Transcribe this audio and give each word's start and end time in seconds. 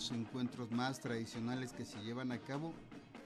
los 0.00 0.12
encuentros 0.12 0.70
más 0.70 0.98
tradicionales 0.98 1.74
que 1.74 1.84
se 1.84 2.02
llevan 2.02 2.32
a 2.32 2.38
cabo 2.38 2.72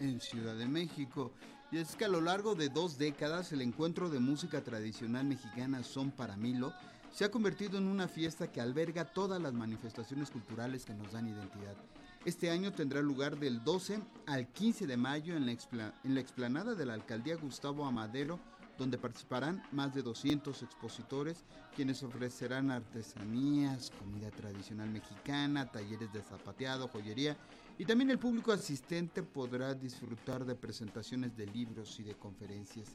en 0.00 0.20
Ciudad 0.20 0.56
de 0.56 0.66
México. 0.66 1.30
Y 1.70 1.78
es 1.78 1.94
que 1.94 2.04
a 2.04 2.08
lo 2.08 2.20
largo 2.20 2.56
de 2.56 2.68
dos 2.68 2.98
décadas 2.98 3.52
el 3.52 3.62
encuentro 3.62 4.10
de 4.10 4.18
música 4.18 4.60
tradicional 4.60 5.24
mexicana 5.24 5.84
Son 5.84 6.10
para 6.10 6.36
Milo 6.36 6.72
se 7.12 7.24
ha 7.24 7.30
convertido 7.30 7.78
en 7.78 7.86
una 7.86 8.08
fiesta 8.08 8.50
que 8.50 8.60
alberga 8.60 9.04
todas 9.04 9.40
las 9.40 9.52
manifestaciones 9.52 10.32
culturales 10.32 10.84
que 10.84 10.94
nos 10.94 11.12
dan 11.12 11.28
identidad. 11.28 11.76
Este 12.24 12.50
año 12.50 12.72
tendrá 12.72 13.02
lugar 13.02 13.38
del 13.38 13.62
12 13.62 14.00
al 14.26 14.48
15 14.48 14.88
de 14.88 14.96
mayo 14.96 15.36
en 15.36 15.46
la, 15.46 15.94
en 16.02 16.14
la 16.14 16.20
explanada 16.20 16.74
de 16.74 16.86
la 16.86 16.94
alcaldía 16.94 17.36
Gustavo 17.36 17.86
Amadero 17.86 18.40
donde 18.78 18.98
participarán 18.98 19.62
más 19.72 19.94
de 19.94 20.02
200 20.02 20.62
expositores, 20.62 21.44
quienes 21.74 22.02
ofrecerán 22.02 22.70
artesanías, 22.70 23.90
comida 23.98 24.30
tradicional 24.30 24.90
mexicana, 24.90 25.70
talleres 25.70 26.12
de 26.12 26.22
zapateado, 26.22 26.88
joyería 26.88 27.36
y 27.78 27.84
también 27.84 28.10
el 28.10 28.18
público 28.18 28.52
asistente 28.52 29.22
podrá 29.22 29.74
disfrutar 29.74 30.44
de 30.44 30.54
presentaciones 30.54 31.36
de 31.36 31.46
libros 31.46 31.98
y 31.98 32.04
de 32.04 32.14
conferencias. 32.14 32.88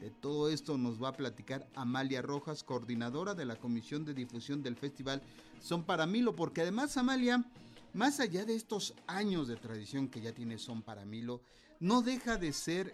De 0.00 0.10
todo 0.10 0.48
esto 0.48 0.78
nos 0.78 1.02
va 1.02 1.08
a 1.08 1.16
platicar 1.16 1.68
Amalia 1.74 2.22
Rojas, 2.22 2.64
coordinadora 2.64 3.34
de 3.34 3.44
la 3.44 3.56
Comisión 3.56 4.04
de 4.04 4.14
Difusión 4.14 4.62
del 4.62 4.76
Festival 4.76 5.22
Son 5.60 5.84
para 5.84 6.06
Milo, 6.06 6.34
porque 6.34 6.62
además 6.62 6.96
Amalia, 6.96 7.44
más 7.92 8.20
allá 8.20 8.44
de 8.44 8.56
estos 8.56 8.94
años 9.06 9.48
de 9.48 9.56
tradición 9.56 10.08
que 10.08 10.20
ya 10.20 10.32
tiene 10.32 10.58
Son 10.58 10.82
para 10.82 11.04
Milo, 11.04 11.42
no 11.78 12.02
deja 12.02 12.36
de 12.36 12.52
ser 12.52 12.92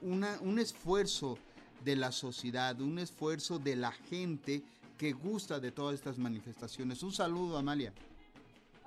un 0.00 0.58
esfuerzo 0.58 1.38
de 1.84 1.96
la 1.96 2.12
sociedad, 2.12 2.80
un 2.80 2.98
esfuerzo 2.98 3.58
de 3.58 3.76
la 3.76 3.92
gente 3.92 4.62
que 4.96 5.12
gusta 5.12 5.60
de 5.60 5.72
todas 5.72 5.94
estas 5.94 6.18
manifestaciones. 6.18 7.02
Un 7.02 7.12
saludo, 7.12 7.56
Amalia. 7.56 7.92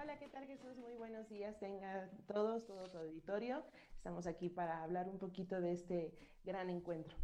Hola, 0.02 0.17
¿qué 0.20 0.28
tal 0.28 0.45
Jesús? 0.45 0.78
Muy 0.78 0.94
buenos 0.97 1.30
días, 1.30 1.59
tengan 1.59 2.09
todos, 2.28 2.66
todo 2.66 2.89
tu 2.89 2.97
auditorio. 2.97 3.64
Estamos 3.95 4.25
aquí 4.28 4.50
para 4.50 4.84
hablar 4.84 5.08
un 5.08 5.17
poquito 5.17 5.62
de 5.62 5.73
este 5.73 6.14
gran 6.44 6.69
encuentro. 6.69 7.16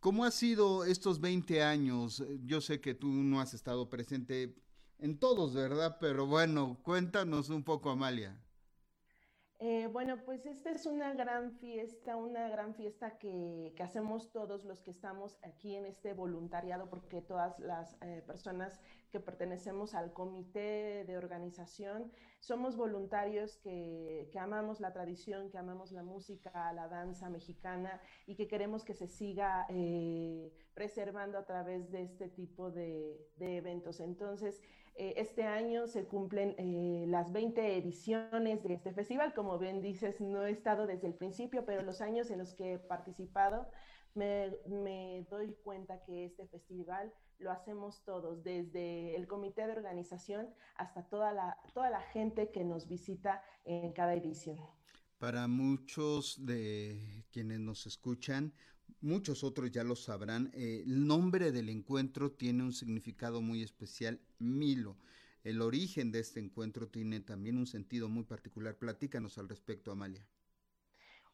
¿Cómo 0.00 0.24
ha 0.24 0.30
sido 0.30 0.84
estos 0.84 1.20
20 1.20 1.62
años? 1.62 2.24
Yo 2.44 2.60
sé 2.60 2.80
que 2.80 2.94
tú 2.94 3.08
no 3.08 3.40
has 3.40 3.54
estado 3.54 3.90
presente 3.90 4.54
en 4.98 5.18
todos, 5.18 5.54
¿verdad? 5.54 5.98
Pero 6.00 6.26
bueno, 6.26 6.78
cuéntanos 6.82 7.50
un 7.50 7.64
poco, 7.64 7.90
Amalia. 7.90 8.40
Eh, 9.60 9.88
bueno, 9.92 10.22
pues 10.24 10.46
esta 10.46 10.70
es 10.70 10.86
una 10.86 11.14
gran 11.14 11.50
fiesta, 11.50 12.14
una 12.16 12.48
gran 12.48 12.74
fiesta 12.74 13.18
que, 13.18 13.74
hacemos 13.82 14.30
todos 14.30 14.64
los 14.64 14.80
que 14.80 14.92
estamos 14.92 15.36
aquí 15.42 15.74
en 15.74 15.84
este 15.84 16.14
voluntariado, 16.14 16.88
porque 16.88 17.22
todas 17.22 17.58
las 17.58 17.96
eh, 18.02 18.22
personas 18.24 18.80
que 19.10 19.20
pertenecemos 19.20 19.94
al 19.94 20.12
comité 20.12 21.04
de 21.04 21.16
organización 21.16 22.12
somos 22.40 22.76
voluntarios 22.76 23.56
que, 23.58 24.30
amamos 24.38 24.80
la 24.80 24.92
tradición, 24.92 25.50
que 25.50 25.58
amamos 25.58 25.90
la 25.92 26.02
música, 26.02 26.72
la 26.72 26.88
danza 26.88 27.28
mexicana 27.28 28.00
y 28.26 28.36
que 28.36 28.46
queremos 28.46 28.84
que 28.84 28.94
se 28.94 29.08
siga 29.08 29.66
eh, 29.68 30.52
preservando 30.74 31.38
a 31.38 31.44
través 31.44 31.90
de 31.90 32.02
este 32.02 32.28
tipo 32.28 32.70
de, 32.70 33.28
de 33.36 33.56
eventos. 33.56 33.98
Entonces, 34.00 34.62
eh, 34.94 35.14
este 35.16 35.44
año 35.44 35.86
se 35.86 36.06
cumplen 36.06 36.56
eh, 36.58 37.04
las 37.06 37.32
20 37.32 37.76
ediciones 37.76 38.64
de 38.64 38.74
este 38.74 38.92
festival. 38.92 39.32
Como 39.32 39.56
bien 39.56 39.80
dices, 39.80 40.20
no 40.20 40.44
he 40.44 40.50
estado 40.50 40.88
desde 40.88 41.06
el 41.06 41.14
principio, 41.14 41.64
pero 41.64 41.82
los 41.82 42.00
años 42.00 42.30
en 42.30 42.38
los 42.38 42.52
que 42.54 42.74
he 42.74 42.78
participado 42.80 43.68
me, 44.18 45.26
doy 45.30 45.54
cuenta 45.62 46.02
que 46.04 46.26
este 46.26 46.46
festival 46.48 47.12
lo 47.38 47.52
hacemos 47.52 48.02
todos, 48.04 48.42
desde 48.42 49.14
el 49.14 49.26
comité 49.28 49.66
de 49.66 49.72
organización 49.72 50.48
hasta 50.76 51.08
toda 51.08 51.32
la, 51.32 51.56
toda 51.72 51.88
la 51.88 52.00
gente 52.00 52.50
que 52.50 52.64
nos 52.64 52.88
visita 52.88 53.42
en 53.64 53.92
cada 53.92 54.14
edición. 54.14 54.58
Para 55.18 55.46
muchos 55.46 56.44
de 56.44 57.24
quienes 57.30 57.60
nos 57.60 57.86
escuchan, 57.86 58.52
muchos 59.00 59.44
otros 59.44 59.70
ya 59.70 59.84
lo 59.84 59.96
sabrán, 59.96 60.50
eh, 60.54 60.82
el 60.84 61.06
nombre 61.06 61.52
del 61.52 61.68
encuentro 61.68 62.32
tiene 62.32 62.64
un 62.64 62.72
significado 62.72 63.40
muy 63.40 63.62
especial, 63.62 64.20
Milo. 64.38 64.96
El 65.44 65.62
origen 65.62 66.10
de 66.10 66.20
este 66.20 66.40
encuentro 66.40 66.88
tiene 66.88 67.20
también 67.20 67.56
un 67.56 67.66
sentido 67.66 68.08
muy 68.08 68.24
particular. 68.24 68.76
Platícanos 68.76 69.38
al 69.38 69.48
respecto, 69.48 69.92
Amalia. 69.92 70.26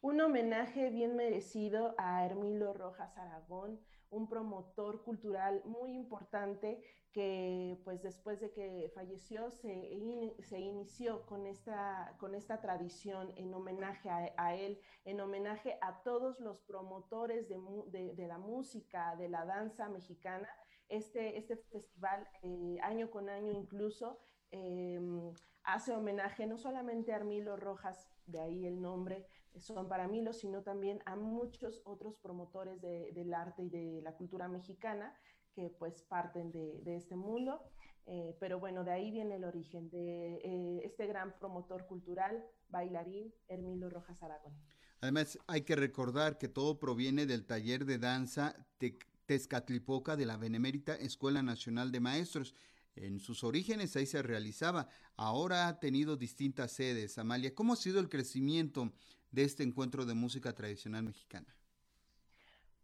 Un 0.05 0.21
homenaje 0.21 0.91
bien 0.91 1.15
merecido 1.15 1.95
a 1.97 2.23
Hermilo 2.23 2.73
Rojas 2.73 3.17
Aragón, 3.17 3.79
un 4.11 4.29
promotor 4.29 5.01
cultural 5.01 5.63
muy 5.65 5.95
importante 5.95 6.79
que 7.11 7.81
pues 7.83 8.03
después 8.03 8.39
de 8.39 8.51
que 8.51 8.91
falleció 8.93 9.49
se, 9.49 9.97
se 10.43 10.59
inició 10.59 11.25
con 11.25 11.47
esta, 11.47 12.15
con 12.19 12.35
esta 12.35 12.61
tradición 12.61 13.33
en 13.35 13.51
homenaje 13.51 14.11
a, 14.37 14.55
él, 14.55 14.79
en 15.05 15.21
homenaje 15.21 15.79
a 15.81 16.03
todos 16.03 16.39
los 16.39 16.61
promotores 16.61 17.49
de, 17.49 18.13
de, 18.13 18.27
la 18.27 18.37
música, 18.37 19.15
de 19.15 19.27
la 19.27 19.43
danza 19.43 19.89
mexicana. 19.89 20.47
Este, 20.87 21.35
este 21.35 21.57
festival 21.57 22.29
eh, 22.43 22.77
año 22.83 23.09
con 23.09 23.27
año 23.27 23.51
incluso 23.51 24.19
em, 24.51 25.33
hace 25.63 25.93
homenaje 25.93 26.45
no 26.45 26.59
solamente 26.59 27.11
a 27.11 27.15
Armilo 27.15 27.57
Rojas, 27.57 28.07
de 28.27 28.39
ahí 28.39 28.67
el 28.67 28.79
nombre, 28.79 29.25
son 29.57 29.87
para 29.87 30.07
Milo, 30.07 30.33
sino 30.33 30.61
también 30.61 31.01
a 31.05 31.15
muchos 31.15 31.81
otros 31.85 32.17
promotores 32.17 32.81
del 32.81 33.33
arte 33.33 33.63
y 33.63 33.69
de 33.69 34.01
la 34.01 34.13
cultura 34.13 34.47
mexicana 34.47 35.13
que 35.53 35.69
pues 35.69 36.03
parten 36.03 36.51
de, 36.51 36.95
este 36.95 37.15
mundo. 37.15 37.61
Eh, 38.07 38.35
pero 38.39 38.59
bueno, 38.59 38.83
de 38.83 38.91
ahí 38.91 39.09
viene 39.09 39.35
el 39.35 39.45
origen 39.45 39.89
de 39.89 40.35
eh, 40.35 40.81
este 40.83 41.07
gran 41.07 41.33
promotor 41.39 41.87
cultural, 41.87 42.45
bailarín, 42.69 43.33
Hermilo 43.47 43.89
Rojas 43.89 44.21
Aragón. 44.21 44.53
Además, 45.01 45.39
hay 45.47 45.61
que 45.61 45.75
recordar 45.75 46.37
que 46.37 46.47
todo 46.47 46.79
proviene 46.79 47.25
del 47.25 47.45
taller 47.45 47.85
de 47.85 47.97
danza 47.97 48.55
Tezcatlipoca 49.25 50.15
de 50.15 50.25
la 50.25 50.37
Benemérita 50.37 50.95
Escuela 50.95 51.41
Nacional 51.41 51.91
de 51.91 51.99
Maestros. 51.99 52.53
En 52.95 53.19
sus 53.19 53.43
orígenes 53.43 53.95
ahí 53.95 54.05
se 54.05 54.21
realizaba. 54.21 54.87
Ahora 55.17 55.67
ha 55.67 55.79
tenido 55.79 56.15
distintas 56.15 56.71
sedes. 56.71 57.17
Amalia, 57.17 57.53
¿cómo 57.53 57.73
ha 57.73 57.75
sido 57.75 57.99
el 57.99 58.09
crecimiento 58.09 58.93
de 59.35 59.43
este 59.43 59.63
encuentro 59.63 60.05
de 60.05 60.13
música 60.13 60.53
tradicional 60.53 61.03
mexicana? 61.03 61.53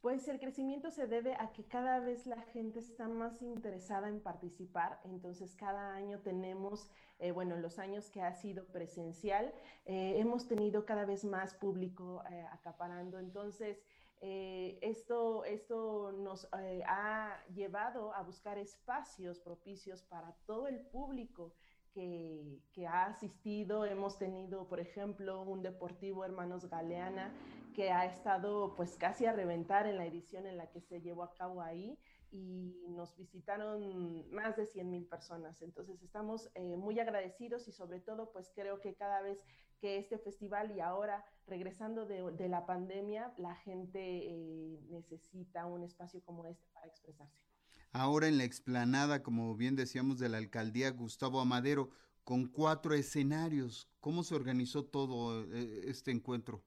Pues 0.02 0.28
el 0.28 0.40
crecimiento 0.40 0.92
se 0.92 1.08
debe 1.08 1.36
a 1.36 1.54
que 1.54 1.64
cada 1.64 2.00
vez 2.00 2.26
la 2.26 2.42
gente 2.42 2.80
está 2.80 3.08
más 3.08 3.42
interesada 3.42 4.10
en 4.10 4.20
participar, 4.20 5.00
entonces 5.06 5.56
cada 5.56 5.94
año 5.94 6.20
tenemos, 6.20 6.90
eh, 7.20 7.32
bueno, 7.32 7.56
en 7.56 7.62
los 7.62 7.78
años 7.80 8.10
que 8.10 8.22
ha 8.22 8.34
sido 8.34 8.66
presencial, 8.66 9.54
eh, 9.86 10.16
hemos 10.18 10.48
tenido 10.48 10.86
cada 10.86 11.06
vez 11.06 11.24
más 11.24 11.54
público 11.54 12.24
eh, 12.30 12.46
acaparando, 12.52 13.18
entonces 13.20 13.82
esto, 14.24 15.46
esto 15.46 16.12
nos 16.12 16.48
ha 16.52 17.44
llevado 17.56 18.14
a 18.14 18.22
buscar 18.22 18.60
espacios 18.60 19.40
propicios 19.40 20.04
para 20.04 20.32
todo 20.46 20.68
el 20.68 20.80
público 20.80 21.56
que, 21.94 22.88
ha 22.88 23.06
asistido. 23.06 23.86
Hemos 23.86 24.18
tenido, 24.18 24.68
por 24.68 24.80
ejemplo, 24.80 25.42
un 25.44 25.62
Deportivo 25.62 26.26
Hermanos 26.26 26.70
Galeana 26.70 27.34
que 27.76 27.92
ha 27.92 28.06
estado 28.06 28.76
pues 28.76 28.98
casi 28.98 29.26
a 29.26 29.34
reventar 29.34 29.88
en 29.88 29.98
la 29.98 30.06
edición 30.06 30.46
en 30.46 30.58
la 30.58 30.70
que 30.72 30.82
se 30.82 31.02
llevó 31.02 31.24
a 31.24 31.34
cabo 31.36 31.62
ahí 31.62 31.98
y 32.32 32.86
nos 32.90 33.16
visitaron 33.16 34.30
más 34.32 34.58
de 34.58 34.66
100 34.66 34.90
mil 34.90 35.06
personas. 35.06 35.62
Entonces 35.62 36.02
estamos 36.02 36.50
eh, 36.56 36.76
muy 36.76 37.00
agradecidos 37.00 37.68
y 37.68 37.72
sobre 37.72 38.00
todo 38.00 38.32
pues 38.32 38.52
creo 38.56 38.82
que 38.82 38.96
cada 38.96 39.22
vez 39.22 39.46
que 39.80 39.98
este 39.98 40.18
festival 40.18 40.72
y 40.76 40.80
ahora 40.80 41.26
regresando 41.48 42.06
de, 42.06 42.50
la 42.50 42.66
pandemia, 42.66 43.34
la 43.38 43.56
gente 43.56 44.00
eh, 44.00 44.80
necesita 44.90 45.66
un 45.66 45.84
espacio 45.84 46.24
como 46.24 46.46
este 46.46 46.68
para 46.74 46.88
expresarse 46.88 47.51
ahora 47.92 48.28
en 48.28 48.38
la 48.38 48.44
explanada, 48.44 49.24
como 49.24 49.56
bien 49.56 49.76
decíamos, 49.76 50.20
de 50.20 50.30
la 50.30 50.38
alcaldía 50.38 50.92
Gustavo 50.92 51.40
Amadero, 51.40 51.90
con 52.24 52.48
cuatro 52.48 52.94
escenarios. 52.94 53.90
¿Cómo 54.00 54.24
se 54.24 54.36
organizó 54.36 54.86
todo 54.86 55.44
eh, 55.54 55.84
este 55.86 56.12
encuentro? 56.12 56.64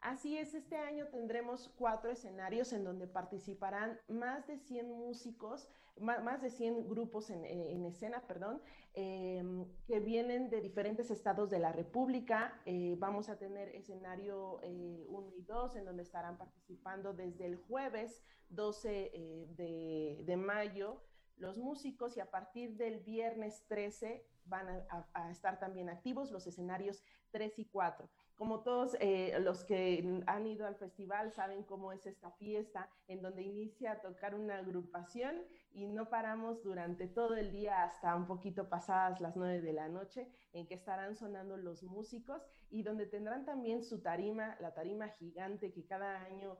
Así 0.00 0.36
es, 0.36 0.52
este 0.52 0.76
año 0.76 1.06
tendremos 1.06 1.70
cuatro 1.78 2.10
escenarios 2.10 2.74
en 2.74 2.84
donde 2.84 3.06
participarán 3.06 3.98
más 4.06 4.46
de 4.46 4.58
100 4.58 4.90
músicos, 4.90 5.66
más, 6.00 6.42
de 6.42 6.50
100 6.50 6.88
grupos 6.88 7.30
en, 7.30 7.44
eh, 7.44 7.88
escena, 7.88 8.26
perdón, 8.26 8.60
em, 8.94 9.66
que 9.86 10.00
vienen 10.00 10.50
de 10.50 10.60
diferentes 10.60 11.10
estados 11.10 11.50
de 11.50 11.58
la 11.58 11.72
República. 11.72 12.60
Eh, 12.66 12.96
vamos 12.98 13.28
a 13.28 13.38
tener 13.38 13.68
escenario 13.68 14.60
1 15.08 15.32
y 15.36 15.42
2, 15.42 15.76
en 15.76 15.84
donde 15.84 16.02
estarán 16.02 16.36
participando 16.36 17.12
desde 17.12 17.46
el 17.46 17.56
jueves 17.56 18.22
12 18.50 19.10
de, 19.56 20.22
de 20.24 20.36
mayo 20.36 21.02
los 21.36 21.58
músicos 21.58 22.16
y 22.16 22.20
a 22.20 22.30
partir 22.30 22.76
del 22.76 23.00
viernes 23.00 23.64
13 23.68 24.26
van 24.46 24.68
a, 25.14 25.30
estar 25.30 25.58
también 25.58 25.88
activos 25.88 26.30
los 26.30 26.46
escenarios 26.46 27.02
3 27.30 27.58
y 27.58 27.64
4. 27.66 28.08
Como 28.36 28.60
todos 28.62 28.96
eh, 29.00 29.36
los 29.40 29.64
que 29.64 30.22
han 30.26 30.46
ido 30.46 30.66
al 30.66 30.74
festival 30.74 31.32
saben 31.32 31.62
cómo 31.62 31.92
es 31.92 32.04
esta 32.06 32.30
fiesta, 32.32 32.90
en 33.06 33.22
donde 33.22 33.42
inicia 33.42 33.92
a 33.92 34.00
tocar 34.00 34.34
una 34.34 34.58
agrupación 34.58 35.42
y 35.72 35.86
no 35.86 36.08
paramos 36.08 36.62
durante 36.62 37.06
todo 37.06 37.36
el 37.36 37.52
día 37.52 37.84
hasta 37.84 38.14
un 38.16 38.26
poquito 38.26 38.68
pasadas 38.68 39.20
las 39.20 39.36
nueve 39.36 39.60
de 39.60 39.72
la 39.72 39.88
noche, 39.88 40.28
en 40.52 40.66
que 40.66 40.74
estarán 40.74 41.14
sonando 41.14 41.56
los 41.56 41.82
músicos 41.84 42.42
y 42.70 42.82
donde 42.82 43.06
tendrán 43.06 43.44
también 43.44 43.82
su 43.84 44.00
tarima, 44.02 44.56
la 44.60 44.74
tarima 44.74 45.08
gigante 45.08 45.72
que 45.72 45.86
cada 45.86 46.22
año 46.24 46.56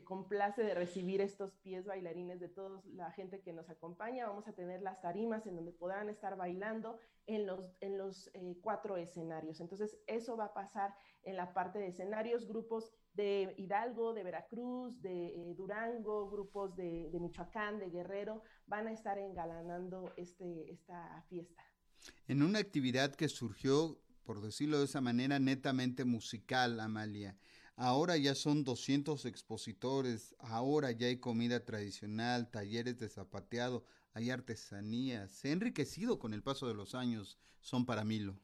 complace 0.00 0.62
de 0.62 0.74
recibir 0.74 1.20
estos 1.20 1.54
pies 1.56 1.84
bailarines 1.84 2.40
de 2.40 2.48
toda 2.48 2.80
la 2.94 3.10
gente 3.12 3.42
que 3.42 3.52
nos 3.52 3.68
acompaña. 3.68 4.26
Vamos 4.26 4.48
a 4.48 4.54
tener 4.54 4.80
las 4.80 5.00
tarimas 5.02 5.46
en 5.46 5.56
donde 5.56 5.72
podrán 5.72 6.08
estar 6.08 6.36
bailando 6.36 6.98
en 7.26 7.46
los, 7.46 7.76
en 7.80 7.98
los 7.98 8.30
eh, 8.32 8.56
cuatro 8.62 8.96
escenarios. 8.96 9.60
Entonces, 9.60 9.98
eso 10.06 10.36
va 10.36 10.46
a 10.46 10.54
pasar 10.54 10.94
en 11.24 11.36
la 11.36 11.52
parte 11.52 11.78
de 11.78 11.88
escenarios, 11.88 12.46
grupos 12.46 12.92
de 13.12 13.54
Hidalgo, 13.58 14.14
de 14.14 14.24
Veracruz, 14.24 15.00
de 15.02 15.26
eh, 15.26 15.54
Durango, 15.54 16.30
grupos 16.30 16.74
de, 16.74 17.10
de, 17.10 17.20
Michoacán, 17.20 17.78
de 17.78 17.90
Guerrero, 17.90 18.42
van 18.66 18.86
a 18.86 18.92
estar 18.92 19.18
engalanando 19.18 20.14
este, 20.16 20.72
esta 20.72 21.22
fiesta. 21.28 21.62
En 22.26 22.42
una 22.42 22.58
actividad 22.58 23.14
que 23.14 23.28
surgió, 23.28 24.00
por 24.24 24.40
decirlo 24.40 24.78
de 24.78 24.86
esa 24.86 25.00
manera, 25.00 25.38
netamente 25.38 26.04
musical, 26.04 26.80
Amalia. 26.80 27.36
Ahora 27.76 28.16
ya 28.16 28.34
son 28.34 28.64
200 28.64 29.24
expositores, 29.24 30.34
ahora 30.38 30.90
ya 30.92 31.06
hay 31.06 31.16
comida 31.18 31.64
tradicional, 31.64 32.50
talleres 32.50 32.98
de 32.98 33.08
zapateado, 33.08 33.84
hay 34.12 34.30
artesanía. 34.30 35.26
Se 35.28 35.48
ha 35.48 35.52
enriquecido 35.52 36.18
con 36.18 36.34
el 36.34 36.42
paso 36.42 36.68
de 36.68 36.74
los 36.74 36.94
años, 36.94 37.38
son 37.60 37.86
para 37.86 38.04
Milo. 38.04 38.38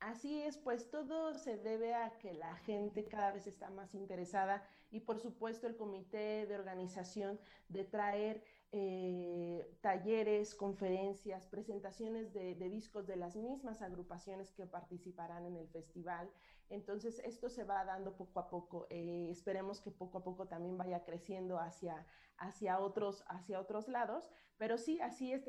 Así 0.00 0.40
es, 0.42 0.56
pues 0.58 0.90
todo 0.90 1.34
se 1.34 1.56
debe 1.56 1.94
a 1.94 2.18
que 2.18 2.32
la 2.32 2.54
gente 2.58 3.04
cada 3.06 3.32
vez 3.32 3.46
está 3.48 3.68
más 3.70 3.94
interesada 3.94 4.64
y 4.90 5.00
por 5.00 5.18
supuesto 5.18 5.66
el 5.66 5.76
comité 5.76 6.46
de 6.46 6.54
organización 6.54 7.40
de 7.68 7.84
traer 7.84 8.44
eh, 8.70 9.78
talleres, 9.80 10.54
conferencias, 10.54 11.46
presentaciones 11.46 12.32
de, 12.34 12.54
discos 12.54 13.06
de 13.06 13.16
las 13.16 13.34
mismas 13.36 13.80
agrupaciones 13.80 14.52
que 14.52 14.66
participarán 14.66 15.46
en 15.46 15.56
el 15.56 15.68
festival. 15.68 16.30
Entonces, 16.68 17.18
esto 17.24 17.48
se 17.48 17.64
va 17.64 17.84
dando 17.84 18.16
poco 18.16 18.40
a 18.40 18.48
poco. 18.50 18.86
Eh, 18.90 19.28
esperemos 19.30 19.80
que 19.80 19.90
poco 19.90 20.18
a 20.18 20.24
poco 20.24 20.48
también 20.48 20.76
vaya 20.76 21.04
creciendo 21.04 21.58
hacia, 21.58 22.06
hacia, 22.36 22.78
otros, 22.78 23.24
hacia 23.28 23.58
otros 23.58 23.88
lados. 23.88 24.28
Pero 24.58 24.76
sí, 24.76 25.00
así 25.00 25.32
es, 25.32 25.48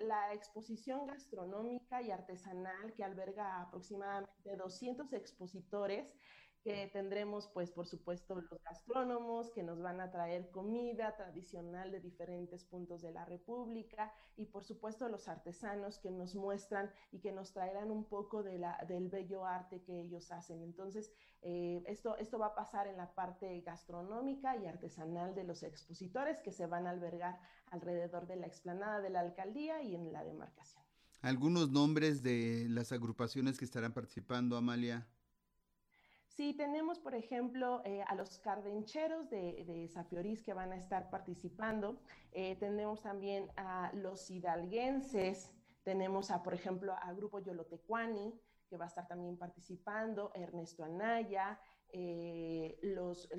la 0.00 0.32
exposición 0.32 1.06
gastronómica 1.06 2.02
y 2.02 2.10
artesanal 2.10 2.94
que 2.94 3.04
alberga 3.04 3.60
aproximadamente 3.60 4.56
200 4.56 5.12
expositores 5.12 6.12
que 6.66 6.90
tendremos, 6.92 7.46
pues, 7.54 7.70
por 7.70 7.86
supuesto, 7.86 8.34
los 8.34 8.60
gastrónomos 8.64 9.52
que 9.52 9.62
nos 9.62 9.80
van 9.80 10.00
a 10.00 10.10
traer 10.10 10.50
comida 10.50 11.14
tradicional 11.14 11.92
de 11.92 12.00
diferentes 12.00 12.64
puntos 12.64 13.02
de 13.02 13.12
la 13.12 13.24
República 13.24 14.12
y, 14.36 14.46
por 14.46 14.64
supuesto, 14.64 15.08
los 15.08 15.28
artesanos 15.28 16.00
que 16.00 16.10
nos 16.10 16.34
muestran 16.34 16.90
y 17.12 17.20
que 17.20 17.30
nos 17.30 17.52
traerán 17.52 17.92
un 17.92 18.02
poco 18.02 18.42
de 18.42 18.58
la, 18.58 18.84
del 18.88 19.08
bello 19.08 19.46
arte 19.46 19.80
que 19.84 20.00
ellos 20.00 20.32
hacen. 20.32 20.60
Entonces, 20.60 21.12
eh, 21.42 21.84
esto, 21.86 22.16
esto 22.16 22.36
va 22.36 22.46
a 22.46 22.54
pasar 22.56 22.88
en 22.88 22.96
la 22.96 23.14
parte 23.14 23.60
gastronómica 23.60 24.56
y 24.56 24.66
artesanal 24.66 25.36
de 25.36 25.44
los 25.44 25.62
expositores 25.62 26.40
que 26.40 26.50
se 26.50 26.66
van 26.66 26.88
a 26.88 26.90
albergar 26.90 27.38
alrededor 27.70 28.26
de 28.26 28.34
la 28.34 28.48
explanada 28.48 29.00
de 29.00 29.10
la 29.10 29.20
alcaldía 29.20 29.82
y 29.82 29.94
en 29.94 30.12
la 30.12 30.24
demarcación. 30.24 30.82
¿Algunos 31.22 31.70
nombres 31.70 32.24
de 32.24 32.66
las 32.68 32.90
agrupaciones 32.90 33.56
que 33.56 33.64
estarán 33.64 33.92
participando, 33.92 34.56
Amalia? 34.56 35.06
Sí, 36.36 36.52
tenemos, 36.52 36.98
por 36.98 37.14
ejemplo, 37.14 37.80
eh, 37.86 38.02
a 38.06 38.14
los 38.14 38.38
cardencheros 38.40 39.30
de, 39.30 39.64
de 39.64 40.42
que 40.44 40.52
van 40.52 40.70
a 40.70 40.76
estar 40.76 41.08
participando. 41.08 41.98
Eh, 42.30 42.56
tenemos 42.56 43.00
también 43.00 43.50
a 43.56 43.90
los 43.94 44.30
hidalguenses. 44.30 45.50
Tenemos, 45.82 46.30
a, 46.30 46.42
por 46.42 46.52
ejemplo, 46.52 46.94
al 47.00 47.16
grupo 47.16 47.38
Yolotecuani, 47.38 48.38
que 48.68 48.76
va 48.76 48.84
a 48.84 48.88
estar 48.88 49.08
también 49.08 49.38
participando. 49.38 50.30
Ernesto 50.34 50.84
Anaya, 50.84 51.58
eh, 51.88 52.78
los, 52.82 53.30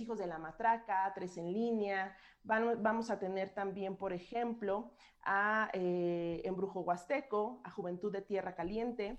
hijos 0.00 0.18
de 0.18 0.26
la 0.26 0.38
matraca, 0.38 1.12
Tres 1.14 1.36
en 1.36 1.52
línea. 1.52 2.16
vamos 2.44 3.10
a 3.10 3.18
tener 3.18 3.50
también, 3.50 3.94
por 3.98 4.14
ejemplo, 4.14 4.94
a 5.20 5.68
Embrujo 5.74 6.80
Huasteco, 6.80 7.60
a 7.62 7.70
Juventud 7.70 8.10
de 8.10 8.22
Tierra 8.22 8.54
Caliente 8.54 9.18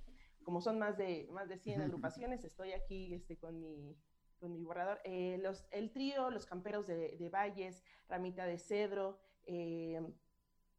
como 0.49 0.61
son 0.61 0.79
más 0.79 0.97
de, 0.97 1.27
más 1.31 1.47
de 1.47 1.59
100 1.59 1.83
agrupaciones, 1.83 2.43
estoy 2.43 2.71
aquí 2.71 3.13
este, 3.13 3.37
con, 3.37 3.59
mi, 3.59 3.95
con 4.39 4.51
mi 4.51 4.63
borrador. 4.63 4.99
Eh, 5.03 5.37
los, 5.43 5.67
el 5.69 5.91
trío, 5.91 6.31
los 6.31 6.47
camperos 6.47 6.87
de, 6.87 7.15
de 7.19 7.29
Valles, 7.29 7.83
Ramita 8.07 8.47
de 8.47 8.57
Cedro, 8.57 9.19
eh, 9.43 10.01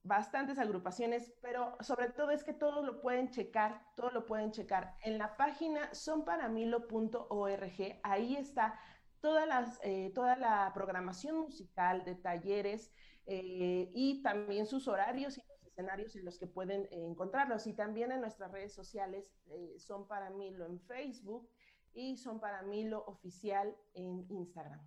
bastantes 0.03 0.59
agrupaciones, 0.59 1.33
pero 1.41 1.77
sobre 1.83 2.09
todo 2.09 2.33
es 2.33 2.43
que 2.43 2.53
todo 2.53 2.85
lo 2.85 3.01
pueden 3.01 3.31
checar, 3.31 3.81
todo 3.95 4.11
lo 4.11 4.27
pueden 4.27 4.51
checar 4.51 4.97
en 5.05 5.19
la 5.19 5.37
página 5.37 5.95
sonparamilo.org, 5.95 8.01
ahí 8.03 8.35
está 8.35 8.77
todas 9.21 9.47
las, 9.47 9.79
eh, 9.85 10.11
toda 10.17 10.35
la 10.35 10.73
programación 10.75 11.39
musical 11.39 12.05
de 12.05 12.17
talleres 12.17 12.91
y 13.25 14.21
también 14.25 14.67
sus 14.67 14.89
horarios 14.89 15.39
y 15.39 15.43
escenarios 15.81 16.15
en 16.15 16.25
los 16.25 16.39
que 16.39 16.47
pueden 16.47 16.83
eh, 16.91 17.07
encontrarlos. 17.07 17.67
Y 17.67 17.73
también 17.73 18.13
en 18.13 18.21
nuestras 18.21 18.53
redes 18.53 18.73
sociales 18.73 19.33
eh, 19.49 19.75
son 19.79 20.07
para 20.07 20.31
Milo 20.31 20.67
en 20.67 20.79
Facebook 20.81 21.49
y 21.95 22.17
son 22.17 22.39
para 22.39 22.63
Milo 22.63 23.05
oficial 23.07 23.75
en 23.95 24.27
Instagram. 24.29 24.81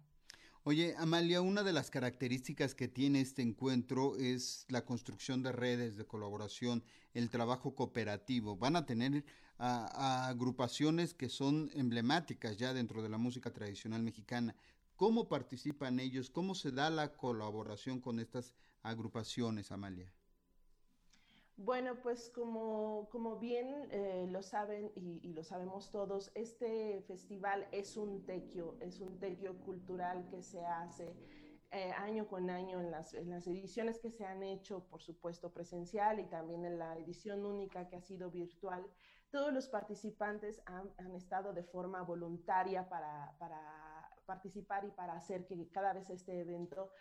Oye, 0.65 0.95
Amalia, 0.97 1.41
una 1.41 1.63
de 1.63 1.73
las 1.73 1.89
características 1.89 2.73
que 2.73 2.87
tiene 2.87 3.19
este 3.19 3.41
encuentro 3.41 4.15
es 4.15 4.65
la 4.69 4.85
construcción 4.85 5.43
de 5.43 5.51
redes 5.51 5.97
de 5.97 6.05
colaboración, 6.05 6.83
el 7.13 7.29
trabajo 7.29 7.75
cooperativo. 7.75 8.55
Van 8.55 8.77
a 8.77 8.85
tener 8.85 9.25
agrupaciones 9.57 11.13
que 11.13 11.27
son 11.27 11.69
emblemáticas 11.73 12.57
ya 12.57 12.73
dentro 12.73 13.03
de 13.03 13.09
la 13.09 13.17
música 13.17 13.51
tradicional 13.51 14.03
mexicana. 14.03 14.55
¿Cómo 14.95 15.27
participan 15.27 15.99
ellos? 15.99 16.29
¿Cómo 16.29 16.55
se 16.55 16.71
da 16.71 16.89
la 16.89 17.13
colaboración 17.17 17.99
con 17.99 18.19
estas 18.19 18.53
agrupaciones, 18.83 19.71
Amalia? 19.71 20.13
Bueno, 21.57 22.01
pues 22.01 22.31
como, 22.31 23.07
como 23.11 23.37
bien 23.37 23.87
eh, 23.91 24.25
lo 24.29 24.41
saben 24.41 24.91
y, 24.95 25.33
lo 25.33 25.43
sabemos 25.43 25.91
todos, 25.91 26.31
este 26.33 27.03
festival 27.03 27.67
es 27.71 27.95
un 27.95 28.25
tequio, 28.25 28.75
es 28.79 28.99
un 28.99 29.19
tequio 29.19 29.59
cultural 29.59 30.27
que 30.29 30.41
se 30.41 30.65
hace 30.65 31.15
eh, 31.69 31.91
año 31.91 32.27
con 32.27 32.49
año 32.49 32.79
en 32.79 32.89
las, 32.89 33.13
las, 33.13 33.45
ediciones 33.45 33.99
que 33.99 34.09
se 34.09 34.25
han 34.25 34.41
hecho, 34.41 34.83
por 34.89 35.03
supuesto, 35.03 35.53
presencial 35.53 36.19
y 36.19 36.25
también 36.25 36.65
en 36.65 36.79
la 36.79 36.97
edición 36.97 37.45
única 37.45 37.87
que 37.87 37.97
ha 37.97 38.01
sido 38.01 38.31
virtual. 38.31 38.83
Todos 39.29 39.53
los 39.53 39.67
participantes 39.67 40.61
han, 40.65 40.91
han 40.97 41.13
estado 41.13 41.53
de 41.53 41.63
forma 41.63 42.01
voluntaria 42.01 42.89
para, 42.89 43.35
para 43.37 44.09
participar 44.25 44.85
y 44.85 44.91
para 44.91 45.13
hacer 45.13 45.45
que 45.45 45.69
cada 45.69 45.93
vez 45.93 46.09
este 46.09 46.39
evento 46.39 46.91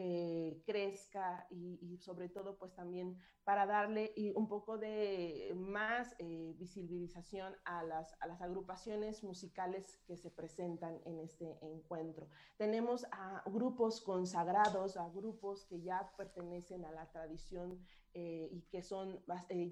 eh, 0.00 0.62
crezca 0.64 1.44
y, 1.50 1.98
sobre 1.98 2.28
todo 2.28 2.56
pues 2.56 2.72
también 2.72 3.18
para 3.42 3.66
darle 3.66 4.14
un 4.36 4.46
poco 4.46 4.78
de 4.78 5.52
más 5.56 6.14
eh, 6.20 6.54
visibilización 6.56 7.56
a 7.64 7.82
las, 7.82 8.14
a 8.20 8.28
las 8.28 8.40
agrupaciones 8.40 9.24
musicales 9.24 9.98
que 10.06 10.16
se 10.16 10.30
presentan 10.30 11.00
en 11.04 11.18
este 11.18 11.58
encuentro. 11.62 12.28
Tenemos 12.56 13.06
a 13.10 13.42
grupos 13.46 14.00
consagrados, 14.00 14.96
a 14.96 15.08
grupos 15.08 15.64
que 15.64 15.80
ya 15.80 16.12
pertenecen 16.16 16.84
a 16.84 16.92
la 16.92 17.10
tradición 17.10 17.84
eh, 18.14 18.48
y 18.52 18.62
que 18.70 18.82
son 18.82 19.20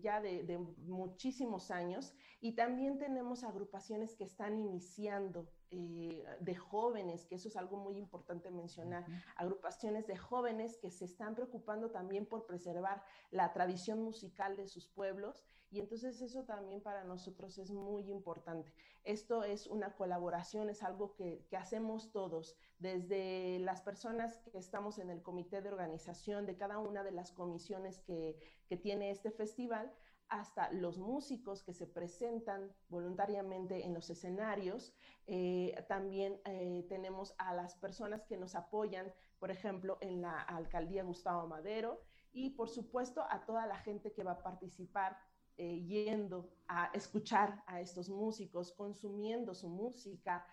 ya 0.03 0.21
de, 0.21 0.43
de, 0.43 0.59
muchísimos 0.59 1.71
años. 1.71 2.15
Y 2.41 2.57
también 2.57 2.99
tenemos 2.99 3.45
agrupaciones 3.45 4.17
que 4.17 4.25
están 4.25 4.59
iniciando 4.59 5.49
eh, 5.71 6.25
de 6.41 6.55
jóvenes, 6.55 7.25
que 7.27 7.35
eso 7.35 7.49
es 7.49 7.57
algo 7.57 7.77
muy 7.77 7.97
importante 7.97 8.51
mencionar, 8.51 9.05
agrupaciones 9.37 10.07
de 10.07 10.17
jóvenes 10.17 10.77
que 10.77 10.91
se 10.91 11.05
están 11.05 11.35
preocupando 11.35 11.91
también 11.91 12.27
por 12.27 12.47
preservar 12.47 13.03
la 13.31 13.53
tradición 13.53 14.01
musical 14.03 14.57
de 14.57 14.69
sus 14.69 14.87
pueblos 14.87 15.45
y 15.71 15.81
entonces 15.81 16.21
eso 16.21 16.45
también 16.45 16.81
para 16.81 17.05
nosotros 17.05 17.59
es 17.59 17.71
muy 17.71 18.09
importante. 18.11 18.73
Esto 19.03 19.43
es 19.43 19.67
una 19.67 19.95
colaboración, 19.95 20.71
es 20.71 20.83
algo 20.83 21.15
que, 21.15 21.45
que 21.51 21.57
hacemos 21.57 22.13
todos, 22.13 22.57
desde 22.79 23.59
las 23.59 23.83
personas 23.83 24.39
que 24.53 24.59
estamos 24.59 24.99
en 24.99 25.11
el 25.11 25.23
comité 25.23 25.63
de 25.63 25.69
organización 25.69 26.47
de 26.47 26.57
cada 26.57 26.79
una 26.79 27.03
de 27.03 27.11
las 27.11 27.33
comisiones 27.33 27.99
que, 28.01 28.39
que 28.69 28.77
tiene 28.77 29.11
este 29.11 29.31
festival, 29.31 29.93
hasta 30.29 30.73
los 30.73 30.99
músicos 30.99 31.63
que 31.63 31.73
se 31.73 31.87
presentan 31.87 32.73
voluntariamente 32.89 33.85
en 33.85 33.95
los 33.95 34.11
escenarios. 34.11 34.95
Eh, 35.27 35.75
también 35.89 36.41
eh, 36.45 36.85
tenemos 36.89 37.35
a 37.39 37.55
las 37.55 37.75
personas 37.77 38.25
que 38.25 38.37
nos 38.37 38.55
apoyan, 38.55 39.13
por 39.39 39.51
ejemplo, 39.51 39.99
en 40.01 40.21
la 40.23 40.41
alcaldía 40.41 41.05
Gustavo 41.05 41.47
Madero 41.47 42.03
y 42.33 42.51
por 42.51 42.69
supuesto 42.69 43.25
a 43.31 43.45
toda 43.47 43.67
la 43.67 43.79
gente 43.79 44.13
que 44.13 44.25
va 44.25 44.33
a 44.33 44.43
participar 44.43 45.17
eh, 45.59 45.83
yendo 45.85 46.51
a 46.69 46.91
escuchar 46.93 47.63
a 47.67 47.81
estos 47.81 48.11
músicos, 48.11 48.73
consumiendo 48.73 49.55
su 49.55 49.69
música, 49.69 50.47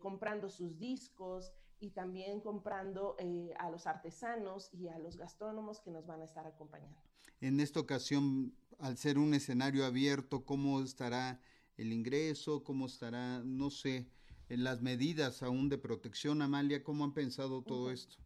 comprando 0.00 0.48
sus 0.48 0.76
discos 0.76 1.52
y 1.78 1.90
también 1.90 2.40
comprando 2.40 3.16
a 3.56 3.70
los 3.70 3.86
artesanos 3.86 4.74
y 4.74 4.88
a 4.88 4.98
los 4.98 5.16
gastrónomos 5.16 5.80
que 5.80 5.92
nos 5.92 6.04
van 6.04 6.20
a 6.20 6.24
estar 6.24 6.44
acompañando. 6.48 7.00
En 7.40 7.60
esta 7.60 7.78
ocasión, 7.78 8.52
al 8.82 8.98
ser 8.98 9.16
un 9.16 9.32
escenario 9.32 9.86
abierto, 9.86 10.44
¿cómo 10.44 10.82
estará 10.82 11.40
el 11.76 11.92
ingreso? 11.92 12.64
¿Cómo 12.64 12.86
estará, 12.86 13.40
no 13.44 13.70
sé, 13.70 14.08
en 14.48 14.64
las 14.64 14.82
medidas 14.82 15.44
aún 15.44 15.68
de 15.68 15.78
protección, 15.78 16.42
Amalia? 16.42 16.82
¿Cómo 16.82 17.04
han 17.04 17.14
pensado 17.14 17.62
todo 17.62 17.92
esto? 17.92 18.16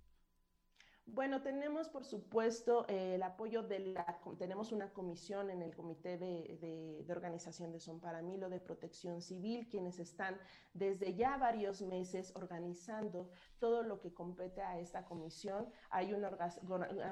Bueno, 1.09 1.41
tenemos 1.41 1.89
por 1.89 2.05
supuesto 2.05 2.85
eh, 2.89 3.15
el 3.15 3.23
apoyo 3.23 3.63
de 3.63 3.79
la, 3.79 4.19
tenemos 4.39 4.73
una 4.73 4.93
comisión 4.93 5.51
en 5.51 5.63
el 5.63 5.75
Comité 5.75 6.19
de, 6.19 7.07
Organización 7.09 7.71
de 7.73 7.79
Son 7.79 8.01
para 8.01 8.23
Milo 8.23 8.51
de 8.51 8.59
Protección 8.59 9.23
Civil, 9.23 9.69
quienes 9.69 10.01
están 10.01 10.37
desde 10.75 11.15
ya 11.15 11.37
varios 11.37 11.81
meses 11.81 12.33
organizando 12.35 13.31
todo 13.61 13.85
lo 13.85 14.01
que 14.01 14.13
compete 14.13 14.61
a 14.63 14.81
esta 14.81 15.05
comisión. 15.05 15.69
Hay 15.91 16.13
una 16.13 16.29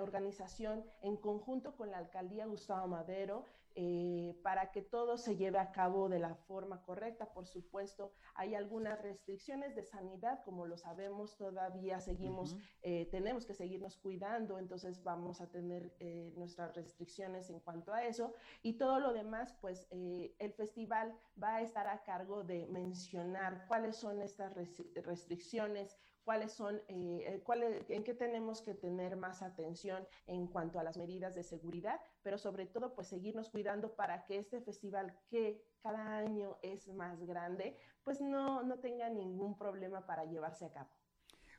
organización 0.02 0.84
en 1.00 1.16
conjunto 1.16 1.76
con 1.76 1.92
la 1.92 1.98
Alcaldía 1.98 2.46
Gustavo 2.46 2.88
Madero 2.88 3.44
eh, 3.76 4.38
para 4.42 4.70
que 4.70 4.82
todo 4.82 5.18
se 5.18 5.36
lleve 5.36 5.58
a 5.58 5.72
cabo 5.72 6.08
de 6.08 6.20
la 6.20 6.34
forma 6.34 6.82
correcta. 6.82 7.32
Por 7.32 7.46
supuesto, 7.46 8.12
hay 8.34 8.54
algunas 8.54 9.02
restricciones 9.02 9.74
de 9.74 9.82
sanidad, 9.82 10.44
como 10.44 10.64
lo 10.66 10.76
sabemos, 10.76 11.36
todavía 11.36 12.00
seguimos, 12.00 12.56
eh, 12.82 13.08
tenemos 13.10 13.46
que 13.46 13.54
seguirnos 13.54 13.96
cuidando, 13.96 14.58
entonces 14.58 15.02
vamos 15.02 15.40
a 15.40 15.50
tener 15.50 15.92
eh, 15.98 16.32
nuestras 16.36 16.74
restricciones 16.76 17.50
en 17.50 17.58
cuanto 17.60 17.92
a 17.92 18.04
eso. 18.04 18.32
Y 18.62 18.74
todo 18.74 19.00
lo 19.00 19.12
demás, 19.12 19.54
pues 19.60 19.88
el 19.90 20.52
festival 20.52 21.14
va 21.42 21.56
a 21.56 21.62
estar 21.62 21.88
a 21.88 22.02
cargo 22.02 22.44
de 22.44 22.66
mencionar 22.66 23.66
cuáles 23.66 23.96
son 23.96 24.22
estas 24.22 24.54
restricciones, 24.54 25.98
cuáles 26.24 26.52
son, 26.52 26.76
eh, 26.88 27.42
eh 27.46 27.84
en 27.88 28.04
qué 28.04 28.14
tenemos 28.14 28.62
que 28.62 28.74
tener 28.74 29.16
más 29.16 29.42
atención 29.42 30.06
en 30.26 30.46
cuanto 30.46 30.78
a 30.78 30.84
las 30.84 30.96
medidas 30.96 31.34
de 31.34 31.42
seguridad, 31.42 32.00
pero 32.22 32.38
sobre 32.38 32.66
todo 32.66 32.94
pues 32.94 33.08
seguirnos 33.08 33.50
cuidando 33.50 33.94
para 33.94 34.24
que 34.24 34.38
este 34.38 34.60
festival 34.60 35.16
que 35.28 35.62
cada 35.82 36.16
año 36.16 36.56
es 36.62 36.88
más 36.88 37.22
grande, 37.24 37.76
pues 38.02 38.20
no, 38.20 38.62
no 38.62 38.78
tenga 38.78 39.08
ningún 39.10 39.56
problema 39.56 40.06
para 40.06 40.24
llevarse 40.24 40.64
a 40.64 40.72
cabo. 40.72 40.90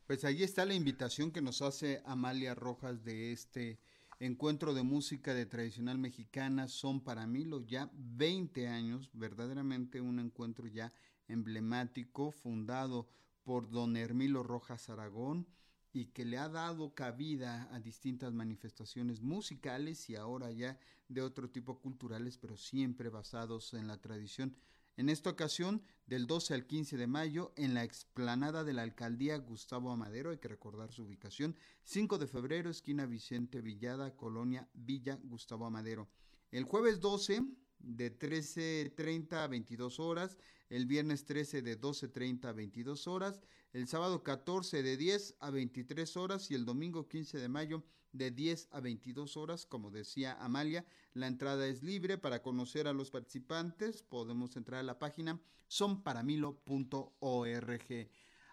Pues 0.07 0.23
ahí 0.23 0.43
está 0.43 0.65
la 0.65 0.73
invitación 0.73 1.31
que 1.31 1.41
nos 1.41 1.61
hace 1.61 2.01
Amalia 2.05 2.53
Rojas 2.53 3.03
de 3.03 3.31
este 3.31 3.79
encuentro 4.19 4.73
de 4.73 4.83
música 4.83 5.33
de 5.33 5.45
tradicional 5.45 5.97
mexicana. 5.97 6.67
Son 6.67 7.03
para 7.03 7.25
mí 7.27 7.43
los 7.43 7.65
ya 7.65 7.89
20 7.93 8.67
años, 8.67 9.09
verdaderamente 9.13 10.01
un 10.01 10.19
encuentro 10.19 10.67
ya 10.67 10.93
emblemático, 11.27 12.31
fundado 12.31 13.07
por 13.45 13.69
don 13.69 13.95
Hermilo 13.95 14.43
Rojas 14.43 14.89
Aragón 14.89 15.47
y 15.93 16.07
que 16.07 16.25
le 16.25 16.37
ha 16.37 16.49
dado 16.49 16.93
cabida 16.93 17.69
a 17.71 17.79
distintas 17.79 18.33
manifestaciones 18.33 19.21
musicales 19.21 20.09
y 20.09 20.17
ahora 20.17 20.51
ya 20.51 20.77
de 21.07 21.21
otro 21.21 21.49
tipo 21.49 21.79
culturales, 21.79 22.37
pero 22.37 22.57
siempre 22.57 23.07
basados 23.09 23.73
en 23.73 23.87
la 23.87 24.01
tradición. 24.01 24.57
En 24.97 25.09
esta 25.09 25.29
ocasión, 25.29 25.83
del 26.05 26.25
12 26.25 26.53
al 26.53 26.65
15 26.65 26.97
de 26.97 27.07
mayo, 27.07 27.53
en 27.55 27.73
la 27.73 27.83
explanada 27.83 28.63
de 28.63 28.73
la 28.73 28.81
alcaldía 28.81 29.37
Gustavo 29.37 29.91
Amadero, 29.91 30.31
hay 30.31 30.37
que 30.37 30.47
recordar 30.47 30.91
su 30.91 31.03
ubicación, 31.03 31.55
5 31.83 32.17
de 32.17 32.27
febrero, 32.27 32.69
esquina 32.69 33.05
Vicente 33.05 33.61
Villada, 33.61 34.15
Colonia 34.15 34.69
Villa 34.73 35.19
Gustavo 35.23 35.65
Amadero. 35.65 36.09
El 36.51 36.63
jueves 36.63 36.99
12, 36.99 37.43
de 37.79 38.17
13.30 38.17 39.33
a 39.33 39.47
22 39.47 39.99
horas, 39.99 40.37
el 40.69 40.85
viernes 40.85 41.25
13 41.25 41.61
de 41.61 41.79
12.30 41.79 42.45
a 42.45 42.53
22 42.53 43.07
horas, 43.07 43.41
el 43.73 43.87
sábado 43.87 44.23
14 44.23 44.83
de 44.83 44.97
10 44.97 45.35
a 45.39 45.51
23 45.51 46.17
horas 46.17 46.49
y 46.49 46.55
el 46.55 46.65
domingo 46.65 47.07
15 47.07 47.37
de 47.37 47.49
mayo 47.49 47.83
de 48.13 48.31
10 48.31 48.69
a 48.71 48.79
22 48.79 49.37
horas. 49.37 49.65
Como 49.65 49.91
decía 49.91 50.37
Amalia, 50.39 50.85
la 51.13 51.27
entrada 51.27 51.67
es 51.67 51.83
libre. 51.83 52.17
Para 52.17 52.41
conocer 52.41 52.87
a 52.87 52.93
los 52.93 53.11
participantes 53.11 54.01
podemos 54.01 54.55
entrar 54.55 54.79
a 54.79 54.83
la 54.83 54.97
página 54.97 55.39
sonparamilo.org. 55.67 58.09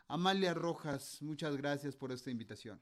Amalia 0.08 0.54
Rojas, 0.54 1.22
muchas 1.22 1.56
gracias 1.56 1.96
por 1.96 2.12
esta 2.12 2.30
invitación. 2.30 2.80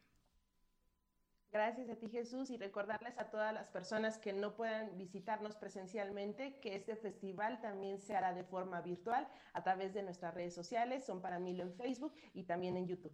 Gracias 1.52 1.90
a 1.90 1.96
ti 1.96 2.08
Jesús 2.08 2.48
y 2.50 2.56
recordarles 2.56 3.18
a 3.18 3.28
todas 3.30 3.52
las 3.52 3.66
personas 3.68 4.18
que 4.18 4.32
no 4.32 4.54
puedan 4.54 4.96
visitarnos 4.96 5.56
presencialmente 5.56 6.60
que 6.60 6.76
este 6.76 6.94
festival 6.94 7.60
también 7.60 7.98
se 7.98 8.14
hará 8.14 8.32
de 8.32 8.44
forma 8.44 8.80
virtual 8.80 9.28
a 9.52 9.64
través 9.64 9.92
de 9.92 10.04
nuestras 10.04 10.32
redes 10.32 10.54
sociales, 10.54 11.04
son 11.04 11.20
para 11.20 11.40
Milo 11.40 11.64
en 11.64 11.74
Facebook 11.74 12.14
y 12.34 12.44
también 12.44 12.76
en 12.76 12.86
YouTube. 12.86 13.12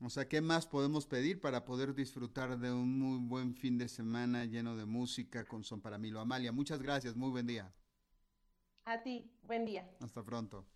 O 0.00 0.08
sea, 0.08 0.26
¿qué 0.26 0.40
más 0.40 0.66
podemos 0.66 1.06
pedir 1.06 1.40
para 1.40 1.64
poder 1.64 1.94
disfrutar 1.94 2.58
de 2.58 2.72
un 2.72 2.98
muy 2.98 3.18
buen 3.18 3.54
fin 3.54 3.76
de 3.76 3.88
semana 3.88 4.46
lleno 4.46 4.76
de 4.76 4.86
música 4.86 5.44
con 5.44 5.62
Son 5.62 5.82
para 5.82 5.98
Milo? 5.98 6.20
Amalia, 6.20 6.52
muchas 6.52 6.82
gracias, 6.82 7.14
muy 7.14 7.30
buen 7.30 7.46
día. 7.46 7.72
A 8.84 9.02
ti, 9.02 9.30
buen 9.42 9.66
día. 9.66 9.90
Hasta 10.00 10.22
pronto. 10.22 10.66